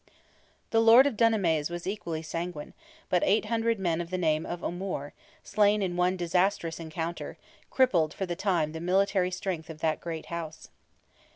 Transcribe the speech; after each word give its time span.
The 0.71 0.81
Lord 0.81 1.05
of 1.05 1.15
Dunamase 1.15 1.69
was 1.69 1.85
equally 1.85 2.23
sanguine, 2.23 2.73
but 3.07 3.21
800 3.23 3.77
men 3.77 4.01
of 4.01 4.09
the 4.09 4.17
name 4.17 4.47
of 4.47 4.63
O'Moore, 4.63 5.13
slain 5.43 5.83
in 5.83 5.95
one 5.95 6.17
disastrous 6.17 6.79
encounter, 6.79 7.37
crippled 7.69 8.11
for 8.11 8.25
the 8.25 8.35
time 8.35 8.71
the 8.71 8.81
military 8.81 9.29
strength 9.29 9.69
of 9.69 9.77
that 9.81 10.01
great 10.01 10.25
house. 10.33 10.69